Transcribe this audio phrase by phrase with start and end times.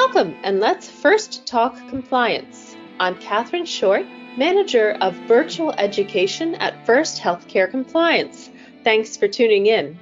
[0.00, 2.76] Welcome, and let's first talk compliance.
[3.00, 4.06] I'm Catherine Short,
[4.36, 8.48] Manager of Virtual Education at First Healthcare Compliance.
[8.84, 9.98] Thanks for tuning in.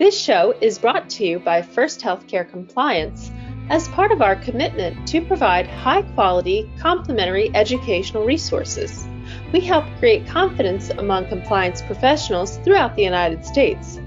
[0.00, 3.30] This show is brought to you by First Healthcare Compliance
[3.70, 9.06] as part of our commitment to provide high quality, complementary educational resources.
[9.52, 14.00] We help create confidence among compliance professionals throughout the United States.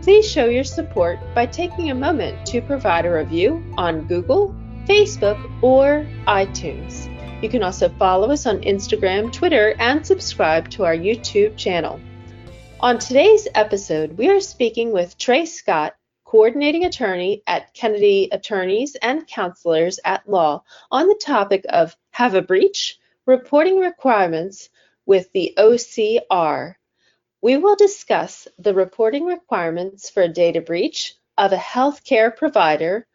[0.00, 5.50] Please show your support by taking a moment to provide a review on Google, Facebook,
[5.62, 7.12] or iTunes.
[7.42, 12.00] You can also follow us on Instagram, Twitter, and subscribe to our YouTube channel.
[12.78, 19.26] On today's episode, we are speaking with Trey Scott, coordinating attorney at Kennedy Attorneys and
[19.26, 20.62] Counselors at Law,
[20.92, 22.98] on the topic of Have a Breach?
[23.26, 24.70] Reporting Requirements
[25.04, 26.74] with the OCR.
[27.42, 33.06] We will discuss the reporting requirements for a data breach of a healthcare provider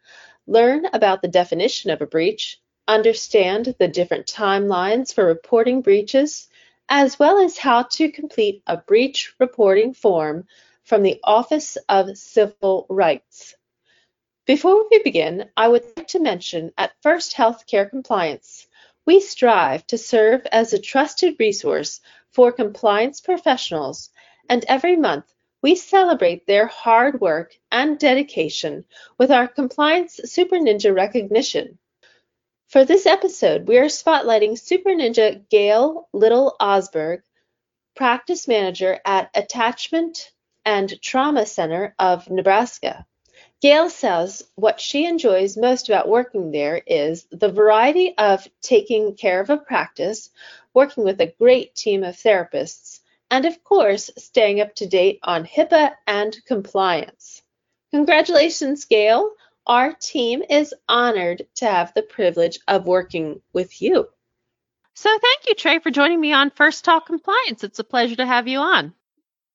[0.46, 6.48] learn about the definition of a breach, understand the different timelines for reporting breaches,
[6.88, 10.46] as well as how to complete a breach reporting form
[10.84, 13.54] from the Office of Civil Rights.
[14.44, 18.66] Before we begin, I would like to mention at First Healthcare Compliance,
[19.06, 22.00] we strive to serve as a trusted resource
[22.32, 24.10] for compliance professionals,
[24.48, 25.31] and every month
[25.62, 28.84] we celebrate their hard work and dedication
[29.16, 31.78] with our Compliance Super Ninja recognition.
[32.66, 37.22] For this episode, we are spotlighting Super Ninja Gail Little Osberg,
[37.94, 40.32] practice manager at Attachment
[40.64, 43.06] and Trauma Center of Nebraska.
[43.60, 49.40] Gail says what she enjoys most about working there is the variety of taking care
[49.40, 50.30] of a practice,
[50.74, 52.91] working with a great team of therapists,
[53.32, 57.42] and of course, staying up to date on HIPAA and compliance.
[57.90, 59.32] Congratulations, Gail.
[59.66, 64.06] Our team is honored to have the privilege of working with you.
[64.94, 67.64] So, thank you, Trey, for joining me on First Talk Compliance.
[67.64, 68.92] It's a pleasure to have you on.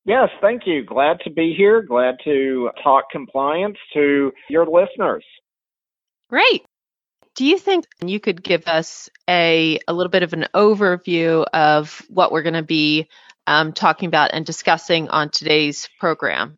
[0.06, 0.84] Yes, thank you.
[0.84, 1.84] Glad to be here.
[1.84, 5.24] Glad to talk compliance to your listeners.
[6.30, 6.66] Great.
[7.36, 12.02] Do you think you could give us a, a little bit of an overview of
[12.10, 13.08] what we're going to be
[13.48, 16.58] um, talking about and discussing on today's program?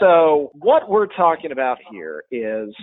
[0.00, 2.74] So, what we're talking about here is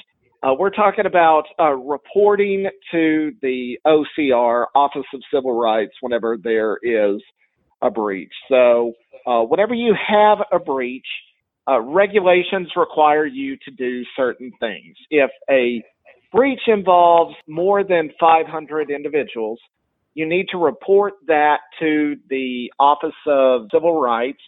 [0.43, 6.77] uh, we're talking about uh, reporting to the OCR, Office of Civil Rights, whenever there
[6.83, 7.21] is
[7.81, 8.31] a breach.
[8.49, 8.93] So,
[9.25, 11.05] uh, whenever you have a breach,
[11.69, 14.95] uh, regulations require you to do certain things.
[15.09, 15.83] If a
[16.31, 19.59] breach involves more than 500 individuals,
[20.13, 24.41] you need to report that to the Office of Civil Rights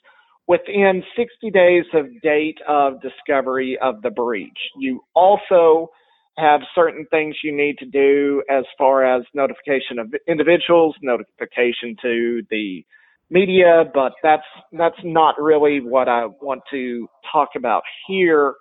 [0.47, 4.57] within 60 days of date of discovery of the breach.
[4.77, 5.89] You also
[6.37, 12.41] have certain things you need to do as far as notification of individuals, notification to
[12.49, 12.83] the
[13.29, 18.55] media, but that's that's not really what I want to talk about here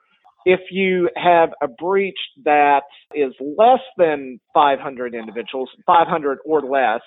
[0.45, 2.83] if you have a breach that
[3.15, 7.01] is less than 500 individuals, 500 or less,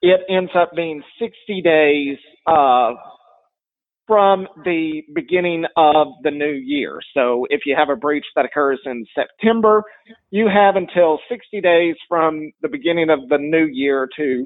[0.00, 2.92] it ends up being 60 days uh,
[4.06, 6.98] from the beginning of the new year.
[7.14, 9.82] So if you have a breach that occurs in September,
[10.30, 14.44] you have until 60 days from the beginning of the new year to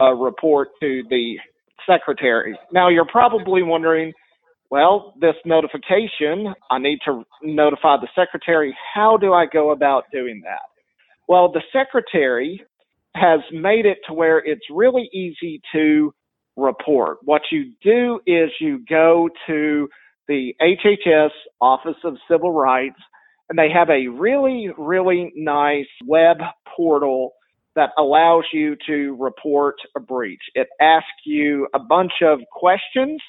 [0.00, 1.36] uh, report to the
[1.86, 2.58] secretary.
[2.72, 4.12] Now you're probably wondering,
[4.74, 8.76] well, this notification, I need to notify the secretary.
[8.92, 10.66] How do I go about doing that?
[11.28, 12.60] Well, the secretary
[13.14, 16.12] has made it to where it's really easy to
[16.56, 17.18] report.
[17.22, 19.88] What you do is you go to
[20.26, 21.30] the HHS
[21.60, 22.98] Office of Civil Rights
[23.48, 26.38] and they have a really, really nice web
[26.76, 27.34] portal
[27.76, 30.42] that allows you to report a breach.
[30.56, 33.20] It asks you a bunch of questions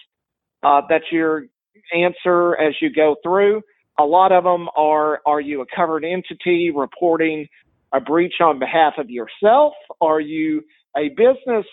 [0.65, 1.47] uh, that you
[1.93, 3.61] answer as you go through.
[3.99, 7.47] A lot of them are, are you a covered entity reporting
[7.93, 9.73] a breach on behalf of yourself?
[10.01, 10.63] Are you
[10.97, 11.65] a business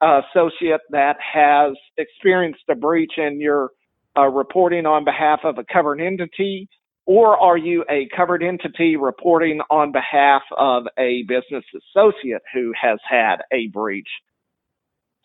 [0.00, 3.70] associate that has experienced a breach and you're
[4.16, 6.68] uh, reporting on behalf of a covered entity?
[7.04, 12.98] Or are you a covered entity reporting on behalf of a business associate who has
[13.08, 14.08] had a breach?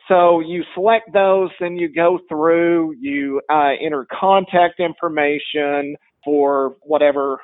[0.08, 7.40] So you select those, then you go through, you uh, enter contact information for whatever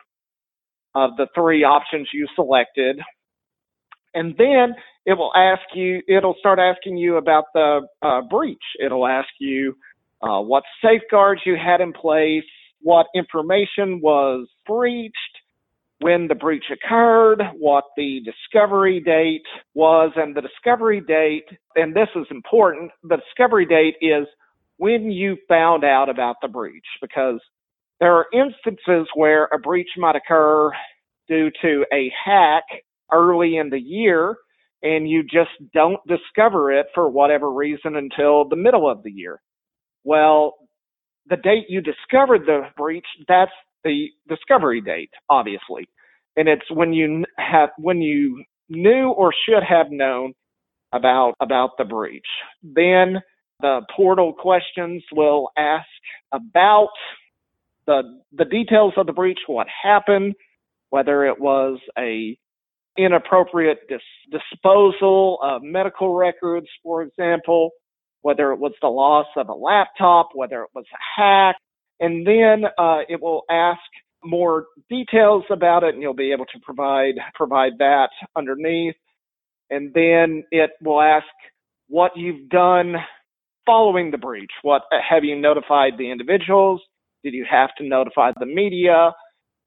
[0.96, 3.00] of the three options you selected.
[4.14, 4.76] And then
[5.06, 8.64] it will ask you, it'll start asking you about the uh, breach.
[8.84, 9.76] It'll ask you
[10.22, 12.44] uh, what safeguards you had in place,
[12.82, 15.14] what information was breached,
[16.04, 21.46] when the breach occurred, what the discovery date was, and the discovery date,
[21.78, 24.28] and this is important, the discovery date is
[24.76, 27.40] when you found out about the breach because
[28.02, 30.72] there are instances where a breach might occur
[31.30, 32.66] due to a hack
[33.14, 34.36] early in the year
[34.82, 39.42] and you just don't discover it for whatever reason until the middle of the year.
[40.04, 40.56] Well,
[41.30, 43.52] the date you discovered the breach, that's
[43.84, 45.88] the discovery date, obviously.
[46.36, 50.34] And it's when you have, when you knew or should have known
[50.94, 52.26] about, about the breach.
[52.64, 53.22] Then
[53.62, 55.88] the portal questions will ask
[56.32, 56.90] about
[57.86, 60.34] the, the details of the breach, what happened,
[60.90, 62.38] whether it was a
[62.98, 64.00] inappropriate dis-
[64.32, 67.72] disposal of medical records, for example,
[68.22, 71.56] whether it was the loss of a laptop, whether it was a hack,
[72.04, 73.80] and then uh, it will ask
[74.24, 78.96] more details about it, and you'll be able to provide provide that underneath,
[79.70, 81.26] and then it will ask
[81.88, 82.96] what you've done
[83.66, 84.52] following the breach.
[84.64, 86.82] What have you notified the individuals?
[87.24, 89.14] Did you have to notify the media?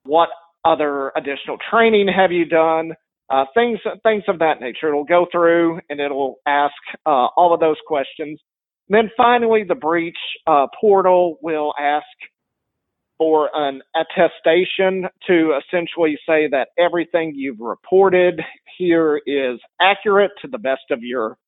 [0.04, 0.28] What
[0.62, 2.92] other additional training have you done?
[3.30, 4.88] Uh, things things of that nature.
[4.88, 6.74] It'll go through and it'll ask
[7.06, 8.38] uh, all of those questions.
[8.88, 12.06] Then finally, the breach uh, portal will ask
[13.18, 18.40] for an attestation to essentially say that everything you've reported
[18.78, 21.38] here is accurate to the best of your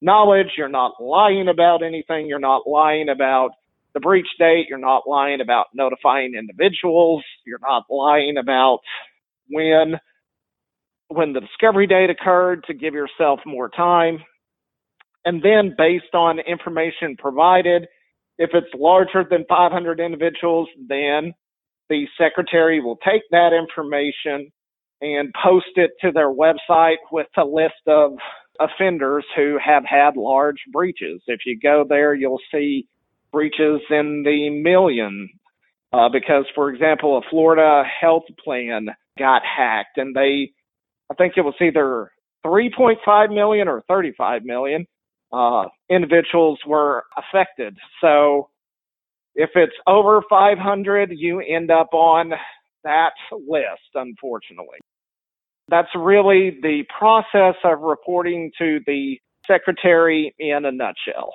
[0.00, 0.48] knowledge.
[0.56, 2.26] You're not lying about anything.
[2.26, 3.50] You're not lying about
[3.94, 4.66] the breach date.
[4.68, 7.22] You're not lying about notifying individuals.
[7.46, 8.80] You're not lying about
[9.50, 9.98] when
[11.08, 14.18] when the discovery date occurred to give yourself more time.
[15.26, 17.88] And then based on information provided,
[18.38, 21.34] if it's larger than 500 individuals, then
[21.90, 24.52] the secretary will take that information
[25.00, 28.12] and post it to their website with a list of
[28.60, 31.20] offenders who have had large breaches.
[31.26, 32.86] If you go there, you'll see
[33.32, 35.28] breaches in the million.
[35.92, 38.88] Uh, because, for example, a Florida health plan
[39.18, 40.52] got hacked and they,
[41.10, 42.12] I think it was either
[42.44, 44.86] 3.5 million or 35 million
[45.32, 47.76] uh, individuals were affected.
[48.00, 48.48] So
[49.34, 52.32] if it's over 500, you end up on
[52.84, 54.78] that list, unfortunately.
[55.68, 61.32] That's really the process of reporting to the secretary in a nutshell.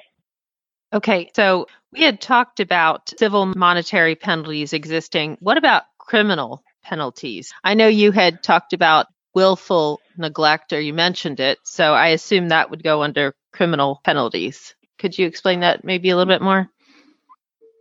[0.93, 5.37] Okay, so we had talked about civil monetary penalties existing.
[5.39, 7.53] What about criminal penalties?
[7.63, 12.49] I know you had talked about willful neglect, or you mentioned it, so I assume
[12.49, 14.75] that would go under criminal penalties.
[14.99, 16.69] Could you explain that maybe a little bit more?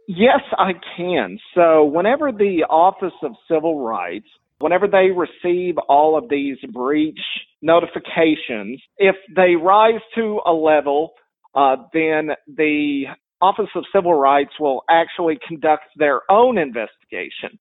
[0.09, 1.39] Yes, I can.
[1.55, 4.27] So, whenever the Office of Civil Rights,
[4.59, 7.21] whenever they receive all of these breach
[7.63, 11.13] notifications, if they rise to a level,
[11.55, 13.05] uh, then the
[13.41, 17.59] Office of Civil Rights will actually conduct their own investigation.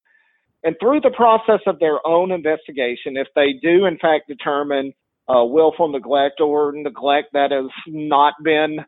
[0.63, 4.93] And through the process of their own investigation, if they do in fact determine
[5.27, 8.79] uh, willful neglect or neglect that has not been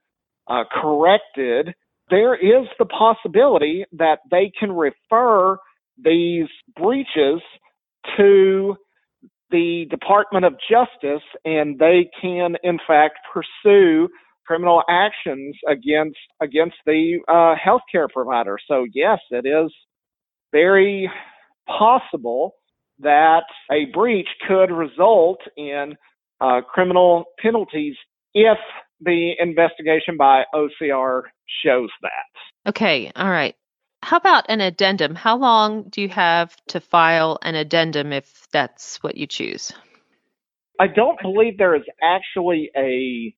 [0.48, 1.74] uh, corrected,
[2.10, 5.58] there is the possibility that they can refer
[6.04, 7.42] these breaches
[8.18, 8.76] to
[9.52, 14.10] the Department of Justice and they can in fact pursue
[14.46, 18.58] criminal actions against against the uh, healthcare provider.
[18.68, 19.72] So yes, it is
[20.52, 21.10] very
[21.78, 22.56] possible
[23.00, 25.96] that a breach could result in
[26.40, 27.96] uh, criminal penalties
[28.34, 28.58] if
[29.02, 31.24] the investigation by OCR
[31.64, 32.70] shows that.
[32.70, 33.56] Okay, all right.
[34.04, 35.16] How about an addendum?
[35.16, 39.72] How long do you have to file an addendum if that's what you choose?
[40.80, 43.34] I don't believe there is actually a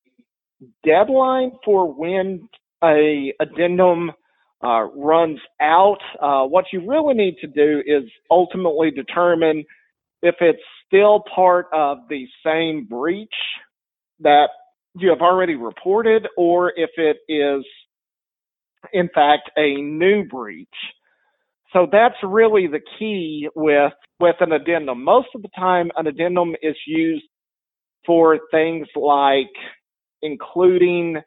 [0.86, 2.48] deadline for when
[2.82, 4.12] a addendum
[4.64, 6.00] uh, runs out.
[6.22, 9.64] Uh, what you really need to do is ultimately determine
[10.22, 13.34] if it's still part of the same breach
[14.20, 14.50] that
[14.96, 17.66] you have already reported or if it is
[18.94, 20.68] in fact a new breach.
[21.74, 25.04] So that's really the key with with an addendum.
[25.04, 27.26] Most of the time an addendum is used
[28.06, 29.52] for things like
[30.22, 31.18] including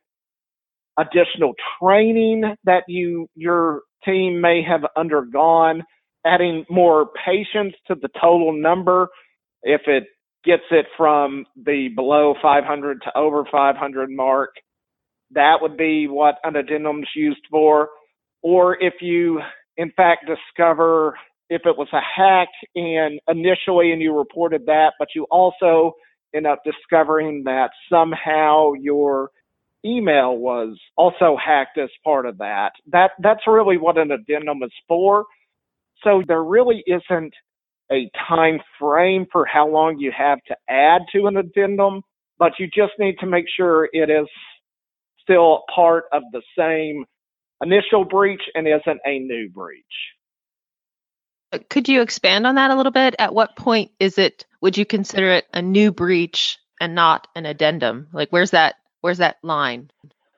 [0.98, 5.82] additional training that you your team may have undergone,
[6.24, 9.08] adding more patients to the total number
[9.62, 10.04] if it
[10.44, 14.50] gets it from the below 500 to over 500 mark.
[15.32, 17.88] That would be what an addendum is used for.
[18.42, 19.40] Or if you,
[19.76, 21.18] in fact, discover
[21.50, 25.94] if it was a hack and initially and you reported that, but you also
[26.34, 29.30] end up discovering that somehow your
[29.84, 32.72] email was also hacked as part of that.
[32.92, 35.24] That that's really what an addendum is for.
[36.02, 37.32] So there really isn't
[37.90, 42.02] a time frame for how long you have to add to an addendum,
[42.38, 44.26] but you just need to make sure it is
[45.22, 47.04] still part of the same
[47.62, 49.84] initial breach and isn't a new breach.
[51.52, 53.14] Uh, could you expand on that a little bit?
[53.18, 57.46] At what point is it would you consider it a new breach and not an
[57.46, 58.08] addendum?
[58.12, 59.88] Like where's that where's that line?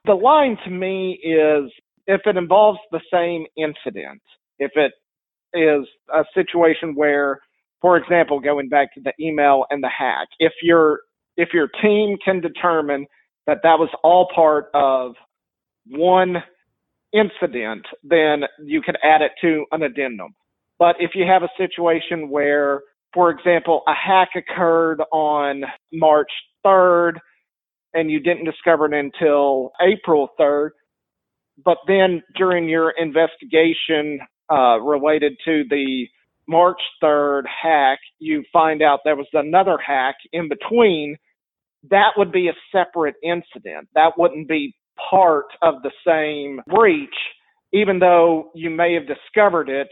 [0.04, 1.72] The line to me is
[2.06, 4.20] if it involves the same incident,
[4.58, 4.92] if it
[5.54, 7.40] is a situation where,
[7.80, 11.00] for example, going back to the email and the hack, if your
[11.38, 13.06] if your team can determine
[13.46, 15.14] that that was all part of
[15.86, 16.36] one
[17.14, 20.34] incident, then you can add it to an addendum.
[20.78, 22.82] But if you have a situation where,
[23.14, 26.30] for example, a hack occurred on March
[26.66, 27.14] 3rd
[27.94, 30.70] and you didn't discover it until April 3rd,
[31.64, 36.06] but then during your investigation uh, related to the
[36.46, 41.16] March 3rd hack, you find out there was another hack in between,
[41.90, 43.88] that would be a separate incident.
[43.94, 44.74] That wouldn't be
[45.10, 47.14] part of the same breach,
[47.72, 49.88] even though you may have discovered it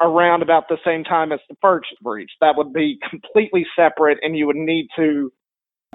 [0.00, 2.30] around about the same time as the first breach.
[2.40, 5.32] That would be completely separate and you would need to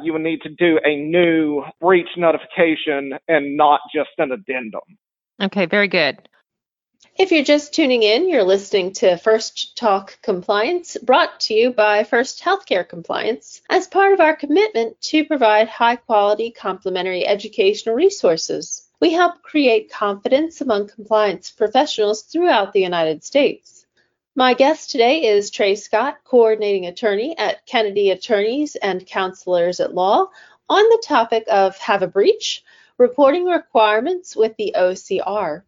[0.01, 4.81] you would need to do a new breach notification and not just an addendum.
[5.41, 6.27] Okay, very good.
[7.15, 12.03] If you're just tuning in, you're listening to First Talk Compliance, brought to you by
[12.03, 18.87] First Healthcare Compliance, as part of our commitment to provide high quality complementary educational resources.
[18.99, 23.76] We help create confidence among compliance professionals throughout the United States.
[24.37, 30.27] My guest today is Trey Scott, coordinating attorney at Kennedy Attorneys and Counselors at Law,
[30.69, 32.63] on the topic of Have a Breach,
[32.99, 35.63] reporting requirements with the OCR.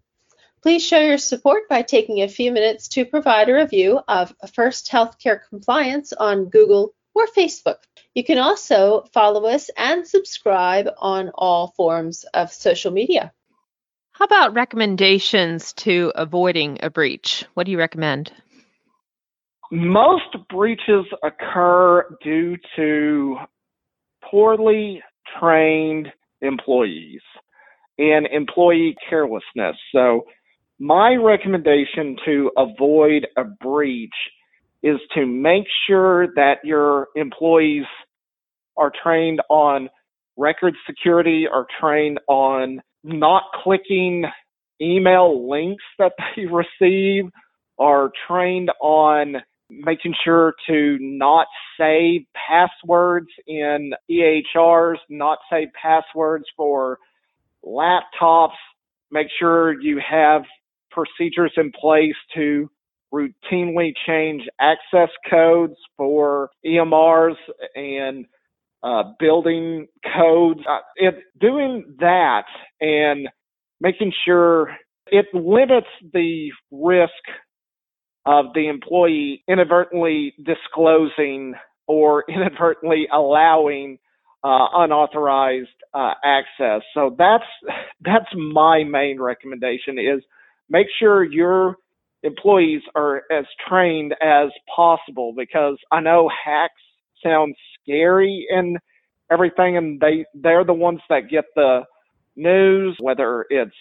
[0.62, 4.92] Please show your support by taking a few minutes to provide a review of First
[4.92, 7.78] Healthcare Compliance on Google or Facebook.
[8.14, 13.34] You can also follow us and subscribe on all forms of social media.
[14.12, 17.46] How about recommendations to avoiding a breach?
[17.56, 18.32] What do you recommend?
[19.72, 23.38] Most breaches occur due to
[24.30, 25.02] poorly
[25.40, 26.08] trained
[26.42, 27.22] employees
[28.00, 29.76] and employee carelessness.
[29.94, 30.26] So,
[30.80, 34.10] my recommendation to avoid a breach
[34.82, 37.84] is to make sure that your employees
[38.78, 39.90] are trained on
[40.38, 44.24] record security, are trained on not clicking
[44.82, 47.26] email links that they receive,
[47.78, 49.36] are trained on
[49.70, 51.48] making sure to not
[51.80, 56.98] save passwords in EHRs, not save passwords for
[57.66, 58.58] laptops,
[59.12, 60.44] make sure you have
[60.92, 62.70] procedures in place to
[63.14, 67.36] routinely change access codes for EMRs
[67.76, 68.26] and
[68.84, 70.62] uh, building codes.
[70.70, 72.46] Uh, doing that
[72.80, 73.28] and
[73.82, 74.76] making sure
[75.08, 77.12] it limits the risk
[78.26, 81.56] of the employee inadvertently disclosing
[81.88, 83.98] or inadvertently allowing
[84.44, 86.82] uh, unauthorized uh, access.
[86.94, 87.44] So that's
[88.02, 90.24] that's my main recommendation is
[90.70, 91.76] make sure your
[92.24, 96.82] employees are as trained as possible because I know hacks
[97.24, 98.78] sound scary and
[99.32, 101.82] everything and they they're the ones that get the
[102.36, 103.76] news whether it's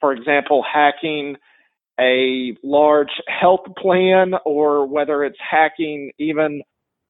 [0.00, 1.36] for example hacking
[2.00, 6.62] a large health plan or whether it's hacking even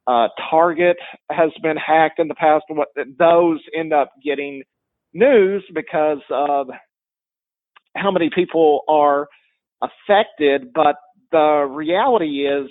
[0.06, 0.96] uh, Target
[1.30, 2.64] has been hacked in the past.
[2.68, 4.62] What those end up getting
[5.12, 6.68] news because of
[7.96, 9.28] how many people are
[9.80, 10.72] affected.
[10.74, 10.96] But
[11.30, 12.68] the reality is,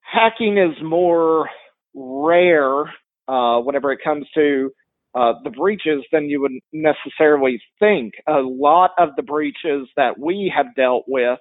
[0.00, 1.48] hacking is more
[1.94, 2.84] rare
[3.28, 4.70] uh, whenever it comes to
[5.14, 8.14] uh, the breaches than you would necessarily think.
[8.28, 11.38] A lot of the breaches that we have dealt with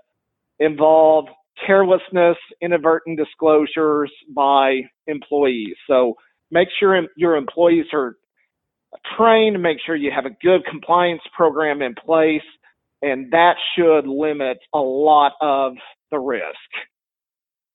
[0.59, 1.25] involve
[1.65, 5.75] carelessness, inadvertent disclosures by employees.
[5.87, 6.15] So
[6.51, 8.15] make sure your employees are
[9.17, 12.41] trained, make sure you have a good compliance program in place,
[13.01, 15.73] and that should limit a lot of
[16.11, 16.43] the risk.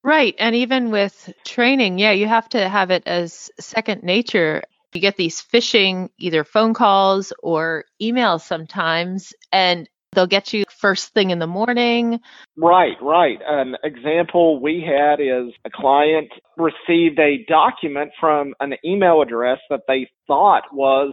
[0.02, 0.34] Right.
[0.38, 4.62] And even with training, yeah, you have to have it as second nature.
[4.94, 11.12] You get these phishing either phone calls or emails sometimes, and they'll get you first
[11.12, 12.20] thing in the morning.
[12.56, 13.38] Right, right.
[13.44, 19.80] An example we had is a client received a document from an email address that
[19.88, 21.12] they thought was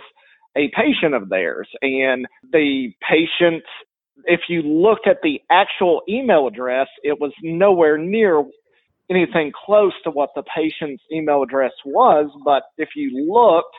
[0.56, 1.68] a patient of theirs.
[1.82, 3.64] And the patient,
[4.26, 8.44] if you looked at the actual email address, it was nowhere near
[9.12, 12.32] anything close to what the patient's email address was.
[12.44, 13.76] But if you looked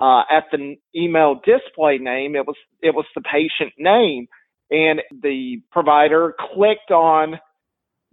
[0.00, 4.26] uh, at the email display name, it was it was the patient name,
[4.70, 7.38] and the provider clicked on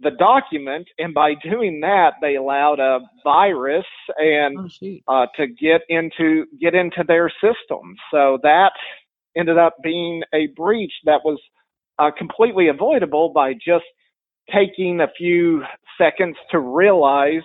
[0.00, 3.86] the document, and by doing that, they allowed a virus
[4.18, 4.70] and
[5.08, 7.96] oh, uh, to get into get into their system.
[8.10, 8.72] So that
[9.36, 11.40] ended up being a breach that was
[11.98, 13.84] uh, completely avoidable by just
[14.50, 15.62] taking a few
[15.98, 17.42] seconds to realize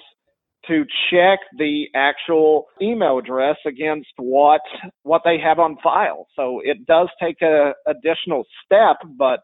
[0.68, 4.62] to check the actual email address against what
[5.04, 6.28] what they have on file.
[6.36, 9.42] So it does take a additional step, but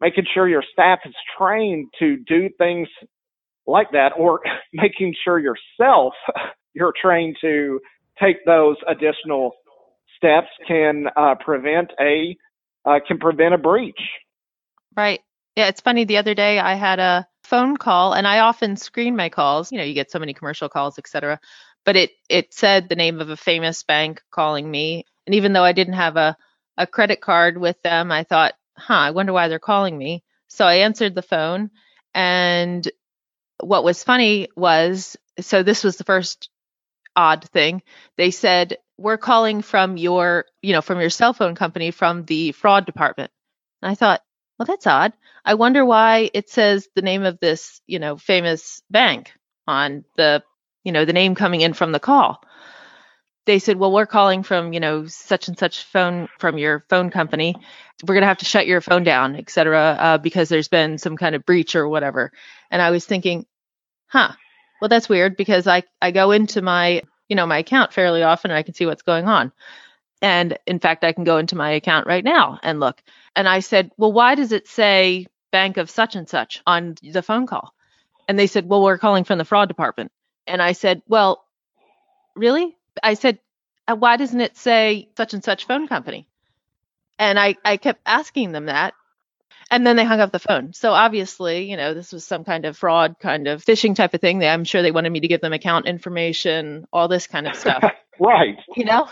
[0.00, 2.88] making sure your staff is trained to do things
[3.66, 4.40] like that or
[4.72, 6.14] making sure yourself
[6.74, 7.80] you're trained to
[8.22, 9.52] take those additional
[10.16, 12.36] steps can uh, prevent a
[12.84, 14.00] uh, can prevent a breach.
[14.96, 15.20] Right.
[15.56, 16.04] Yeah, it's funny.
[16.04, 19.72] The other day I had a phone call, and I often screen my calls.
[19.72, 21.40] You know, you get so many commercial calls, etc.
[21.84, 25.64] But it it said the name of a famous bank calling me, and even though
[25.64, 26.36] I didn't have a
[26.76, 30.22] a credit card with them, I thought, huh, I wonder why they're calling me.
[30.48, 31.70] So I answered the phone,
[32.14, 32.88] and
[33.60, 36.48] what was funny was, so this was the first
[37.16, 37.82] odd thing.
[38.16, 42.52] They said, we're calling from your, you know, from your cell phone company from the
[42.52, 43.30] fraud department.
[43.82, 44.22] And I thought,
[44.60, 45.14] well, that's odd.
[45.42, 49.32] I wonder why it says the name of this, you know, famous bank
[49.66, 50.42] on the,
[50.84, 52.44] you know, the name coming in from the call.
[53.46, 57.08] They said, well, we're calling from, you know, such and such phone from your phone
[57.08, 57.56] company.
[58.06, 60.98] We're going to have to shut your phone down, et cetera, uh, because there's been
[60.98, 62.30] some kind of breach or whatever.
[62.70, 63.46] And I was thinking,
[64.08, 64.32] huh,
[64.82, 68.50] well, that's weird because I, I go into my, you know, my account fairly often
[68.50, 69.52] and I can see what's going on.
[70.22, 73.02] And in fact, I can go into my account right now and look.
[73.34, 77.22] And I said, Well, why does it say bank of such and such on the
[77.22, 77.72] phone call?
[78.28, 80.12] And they said, Well, we're calling from the fraud department.
[80.46, 81.44] And I said, Well,
[82.34, 82.76] really?
[83.02, 83.38] I said,
[83.88, 86.26] uh, Why doesn't it say such and such phone company?
[87.18, 88.94] And I, I kept asking them that.
[89.70, 90.72] And then they hung up the phone.
[90.72, 94.20] So obviously, you know, this was some kind of fraud, kind of phishing type of
[94.20, 94.42] thing.
[94.42, 97.84] I'm sure they wanted me to give them account information, all this kind of stuff.
[98.18, 98.56] right.
[98.76, 99.08] You know?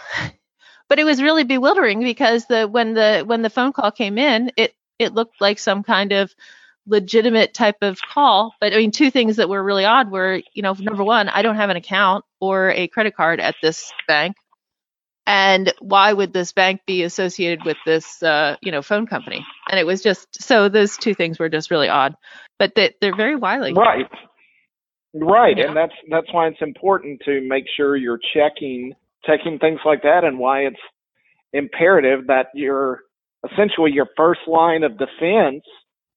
[0.88, 4.50] But it was really bewildering because the when the when the phone call came in,
[4.56, 6.34] it it looked like some kind of
[6.86, 8.54] legitimate type of call.
[8.60, 11.42] But I mean, two things that were really odd were, you know, number one, I
[11.42, 14.36] don't have an account or a credit card at this bank.
[15.26, 19.44] And why would this bank be associated with this, uh, you know, phone company?
[19.70, 22.14] And it was just so those two things were just really odd,
[22.58, 23.74] but they, they're very wily.
[23.74, 24.06] Right,
[25.12, 25.66] right, yeah.
[25.66, 30.24] and that's that's why it's important to make sure you're checking checking things like that
[30.24, 30.80] and why it's
[31.52, 33.00] imperative that your
[33.50, 35.62] essentially your first line of defense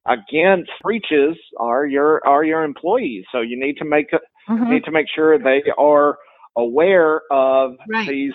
[0.08, 3.26] against breaches are your are your employees.
[3.32, 4.70] So you need to make mm-hmm.
[4.70, 6.18] need to make sure they are
[6.58, 8.08] aware of right.
[8.08, 8.34] these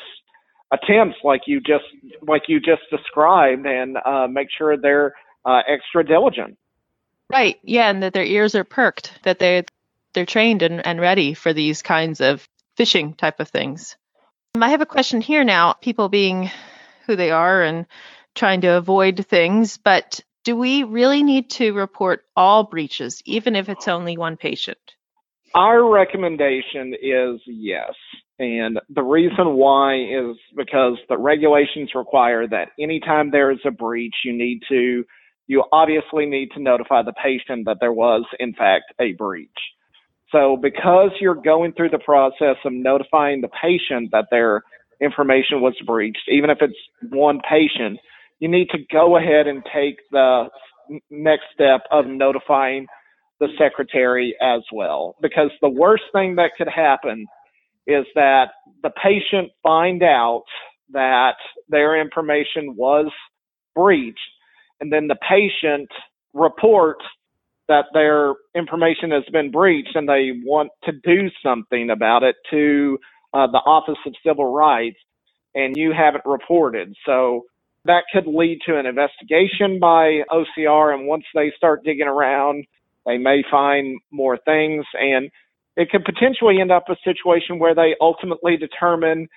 [0.73, 1.85] attempts like you just
[2.23, 6.57] like you just described and uh, make sure they're uh, extra diligent.
[7.31, 7.59] Right.
[7.63, 9.65] Yeah, and that their ears are perked, that they
[10.13, 12.49] they're trained and, and ready for these kinds of
[12.79, 13.97] phishing type of things.
[14.57, 16.51] Um, I have a question here now, people being
[17.05, 17.85] who they are and
[18.35, 23.69] trying to avoid things, but do we really need to report all breaches, even if
[23.69, 24.79] it's only one patient?
[25.55, 27.93] Our recommendation is yes.
[28.39, 34.15] And the reason why is because the regulations require that anytime there is a breach,
[34.25, 35.05] you need to,
[35.49, 39.51] you obviously need to notify the patient that there was, in fact, a breach.
[40.33, 44.63] So because you're going through the process of notifying the patient that their
[45.01, 46.75] information was breached, even if it's
[47.11, 47.99] one patient,
[48.41, 50.49] you need to go ahead and take the
[51.11, 52.87] next step of notifying
[53.41, 55.17] the secretary as well.
[55.21, 57.27] Because the worst thing that could happen
[57.87, 58.47] is that
[58.83, 60.45] the patient find out
[60.93, 61.37] that
[61.69, 63.07] their information was
[63.75, 64.19] breached
[64.81, 65.89] and then the patient
[66.33, 67.05] reports
[67.69, 72.99] that their information has been breached and they want to do something about it to
[73.35, 74.99] uh, the Office of Civil Rights
[75.55, 76.95] and you haven't reported.
[77.05, 77.45] So
[77.85, 80.95] that could lead to an investigation by OCR.
[80.95, 82.67] And once they start digging around,
[83.07, 84.85] they may find more things.
[84.95, 85.31] And
[85.77, 89.29] it could potentially end up a situation where they ultimately determine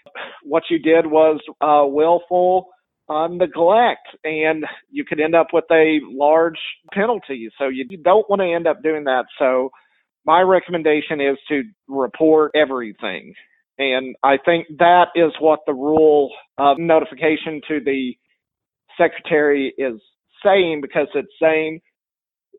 [0.44, 2.68] what you did was uh, willful
[3.10, 6.60] uh, neglect and you could end up with a large
[6.94, 7.50] penalty.
[7.58, 9.26] So you don't want to end up doing that.
[9.38, 9.72] So
[10.26, 13.34] my recommendation is to report everything.
[13.78, 18.14] And I think that is what the rule of notification to the
[18.98, 20.00] secretary is
[20.44, 21.80] saying because it's saying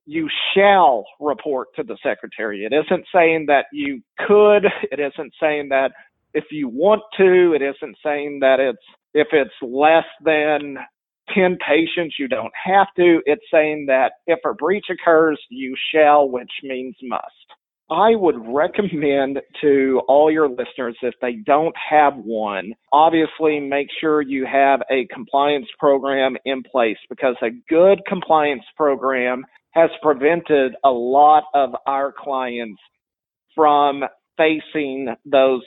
[0.07, 2.65] you shall report to the secretary.
[2.65, 4.65] It isn't saying that you could.
[4.91, 5.93] It isn't saying that
[6.35, 7.53] if you want to.
[7.53, 8.79] It isn't saying that it's
[9.15, 10.77] if it's less than
[11.35, 13.21] 10 patients, you don't have to.
[13.27, 17.25] It's saying that if a breach occurs, you shall, which means must.
[17.91, 24.23] I would recommend to all your listeners, if they don't have one, obviously make sure
[24.23, 30.91] you have a compliance program in place because a good compliance program has prevented a
[30.91, 32.81] lot of our clients
[33.57, 34.05] from
[34.37, 35.63] facing those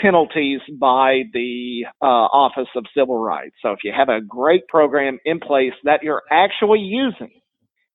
[0.00, 3.54] penalties by the uh, Office of Civil Rights.
[3.62, 7.30] So if you have a great program in place that you're actually using,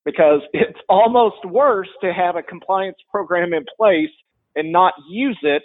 [0.05, 4.09] because it's almost worse to have a compliance program in place
[4.55, 5.63] and not use it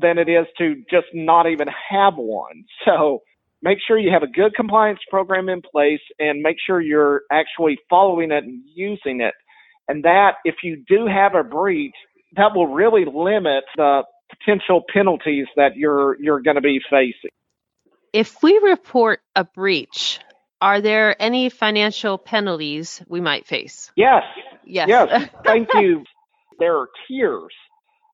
[0.00, 2.64] than it is to just not even have one.
[2.84, 3.20] So
[3.62, 7.76] make sure you have a good compliance program in place and make sure you're actually
[7.90, 9.34] following it and using it.
[9.88, 11.94] And that, if you do have a breach,
[12.36, 17.30] that will really limit the potential penalties that you're you're going to be facing.
[18.12, 20.20] If we report a breach,
[20.60, 23.92] are there any financial penalties we might face?
[23.96, 24.22] Yes.
[24.64, 24.88] Yes.
[24.88, 25.30] Yes.
[25.44, 26.04] Thank you.
[26.58, 27.52] There are tiers.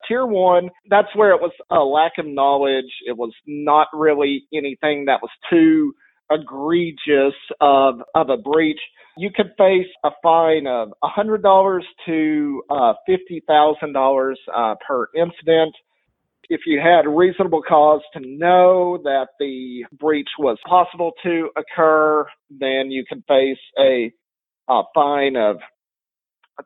[0.07, 2.92] Tier one, that's where it was a lack of knowledge.
[3.07, 5.94] It was not really anything that was too
[6.31, 8.81] egregious of of a breach.
[9.16, 15.74] You could face a fine of $100 to uh, $50,000 uh, per incident
[16.48, 22.90] if you had reasonable cause to know that the breach was possible to occur, then
[22.90, 24.12] you can face a,
[24.68, 25.57] a fine of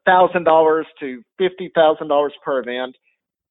[0.06, 2.96] $1,000 to $50,000 per event.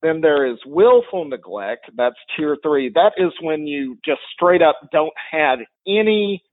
[0.01, 1.89] Then there is willful neglect.
[1.95, 2.91] That's tier three.
[2.93, 6.43] That is when you just straight up don't have any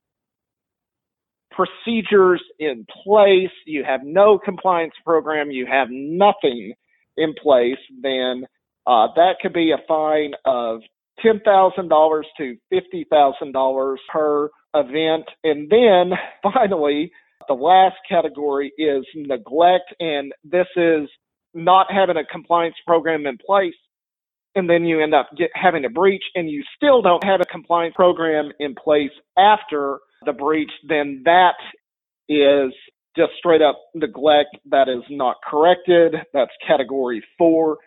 [1.51, 3.51] procedures in place.
[3.65, 5.51] You have no compliance program.
[5.51, 6.73] You have nothing
[7.17, 7.77] in place.
[8.01, 8.45] Then
[8.87, 10.81] uh, that could be a fine of
[11.25, 15.25] $10,000 to $50,000 per event.
[15.43, 16.11] And then
[16.53, 17.11] finally,
[17.47, 19.93] the last category is neglect.
[19.99, 21.09] And this is
[21.53, 23.73] not having a compliance program in place.
[24.55, 27.45] And then you end up get, having a breach and you still don't have a
[27.45, 31.55] compliance program in place after the breach, then that
[32.29, 32.73] is
[33.17, 36.15] just straight up neglect that is not corrected.
[36.33, 37.77] That's category four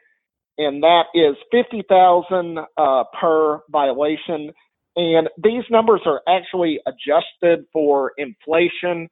[0.59, 4.53] and that is 50,000 uh, per violation.
[4.97, 9.09] And these numbers are actually adjusted for inflation.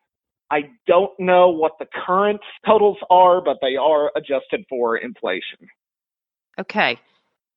[0.51, 5.69] I don't know what the current totals are, but they are adjusted for inflation.
[6.59, 6.99] Okay.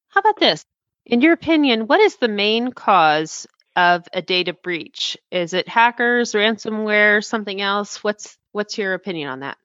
[0.09, 0.63] How about this?
[1.05, 5.17] In your opinion, what is the main cause of a data breach?
[5.31, 8.03] Is it hackers, ransomware, something else?
[8.03, 9.57] What's what's your opinion on that?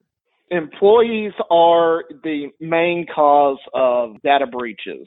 [0.57, 5.07] Employees are the main cause of data breaches.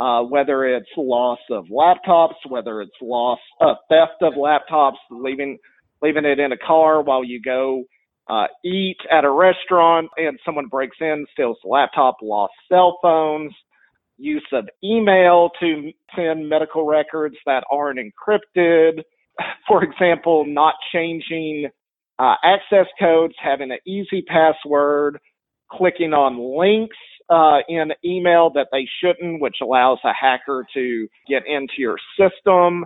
[0.00, 5.58] Uh, whether it's loss of laptops, whether it's loss, uh, theft of laptops, leaving
[6.02, 7.84] leaving it in a car while you go
[8.28, 13.52] uh, eat at a restaurant and someone breaks in, steals the laptop, lost cell phones,
[14.16, 19.02] use of email to send medical records that aren't encrypted.
[19.68, 21.68] For example, not changing
[22.18, 25.18] uh, access codes, having an easy password,
[25.70, 26.96] clicking on links
[27.30, 32.84] uh, in email that they shouldn't, which allows a hacker to get into your system.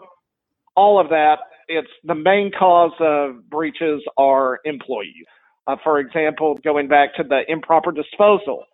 [0.77, 5.27] All of that, it's the main cause of breaches are employees.
[5.67, 8.65] Uh, for example, going back to the improper disposal,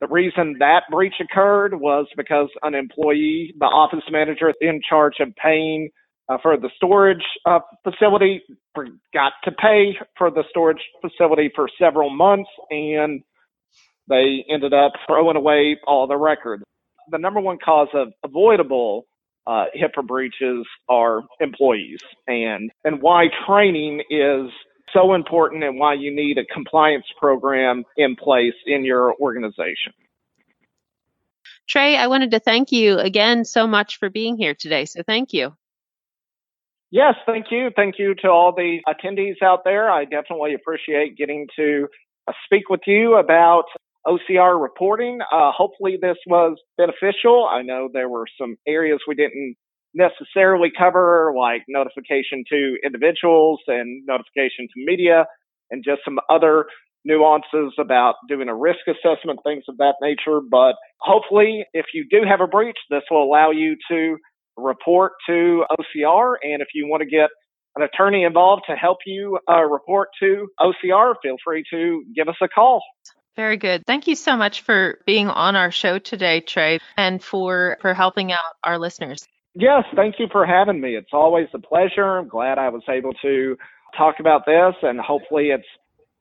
[0.00, 5.28] the reason that breach occurred was because an employee, the office manager in charge of
[5.42, 5.88] paying
[6.28, 8.42] uh, for the storage uh, facility,
[8.74, 13.22] forgot to pay for the storage facility for several months, and
[14.08, 16.62] they ended up throwing away all the records.
[17.10, 19.06] The number one cause of avoidable
[19.46, 24.50] uh, HIPAA breaches are employees, and and why training is
[24.92, 29.92] so important, and why you need a compliance program in place in your organization.
[31.68, 34.84] Trey, I wanted to thank you again so much for being here today.
[34.84, 35.54] So thank you.
[36.90, 37.70] Yes, thank you.
[37.74, 39.90] Thank you to all the attendees out there.
[39.90, 41.88] I definitely appreciate getting to
[42.28, 43.64] uh, speak with you about
[44.06, 45.18] OCR reporting.
[45.32, 47.48] Uh, hopefully, this was beneficial.
[47.50, 49.56] I know there were some areas we didn't
[49.94, 55.26] necessarily cover, like notification to individuals and notification to media,
[55.70, 56.66] and just some other
[57.04, 60.40] nuances about doing a risk assessment, things of that nature.
[60.48, 64.16] But hopefully, if you do have a breach, this will allow you to
[64.56, 66.34] report to OCR.
[66.42, 67.30] And if you want to get
[67.76, 72.36] an attorney involved to help you uh, report to OCR, feel free to give us
[72.40, 72.82] a call.
[73.36, 73.82] Very good.
[73.86, 78.30] Thank you so much for being on our show today, Trey, and for for helping
[78.30, 79.26] out our listeners.
[79.54, 80.96] Yes, thank you for having me.
[80.96, 82.18] It's always a pleasure.
[82.18, 83.56] I'm glad I was able to
[83.96, 85.66] talk about this, and hopefully, it's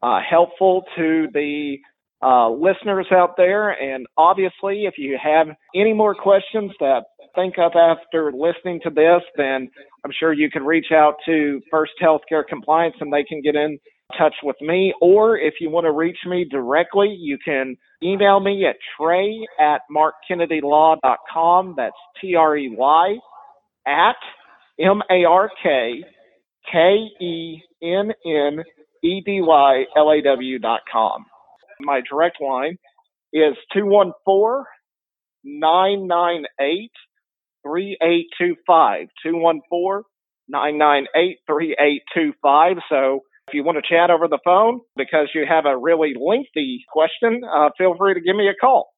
[0.01, 1.77] uh, helpful to the
[2.23, 3.71] uh, listeners out there.
[3.71, 7.03] And obviously, if you have any more questions that
[7.35, 9.69] think of after listening to this, then
[10.05, 13.79] I'm sure you can reach out to First Healthcare Compliance and they can get in
[14.17, 14.93] touch with me.
[15.01, 19.81] Or if you want to reach me directly, you can email me at trey at
[19.91, 21.73] markkennedylaw.com.
[21.77, 23.17] That's T R E Y
[23.87, 24.15] at
[24.79, 26.03] M A R K
[26.71, 26.79] K
[27.21, 28.63] E N N
[29.03, 31.25] E D Y L A W dot com.
[31.79, 32.77] My direct line
[33.31, 34.65] is 214
[35.43, 36.91] 998
[37.63, 39.07] 3825.
[39.23, 40.03] 214
[40.49, 42.77] 998 3825.
[42.89, 46.85] So if you want to chat over the phone because you have a really lengthy
[46.91, 48.93] question, uh, feel free to give me a call.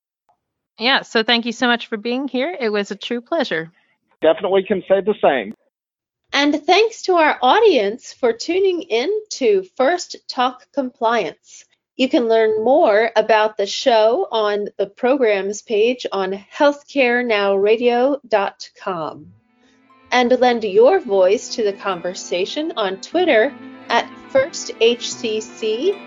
[0.77, 2.55] Yeah, so thank you so much for being here.
[2.59, 3.71] It was a true pleasure.
[4.21, 5.53] Definitely can say the same.
[6.33, 11.63] And thanks to our audience for tuning in to First Talk Compliance.
[11.97, 19.33] You can learn more about the show on the programs page on healthcarenowradio.com.
[20.11, 23.51] And lend your voice to the conversation on Twitter
[23.89, 25.97] at FirstHCC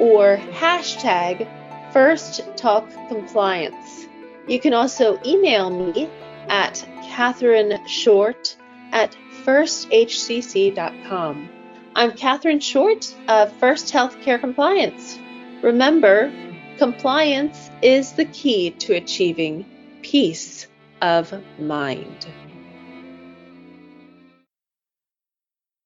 [0.00, 1.48] or hashtag
[1.92, 4.08] FirstTalkCompliance.
[4.48, 6.10] You can also email me
[6.48, 8.56] at Catherine Short
[8.92, 11.48] at firsthcc.com.
[11.96, 15.18] I'm Catherine Short of First Healthcare Compliance.
[15.60, 16.32] Remember,
[16.78, 19.66] compliance is the key to achieving
[20.00, 20.68] peace
[21.02, 22.28] of mind.